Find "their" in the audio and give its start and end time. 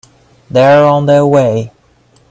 1.05-1.27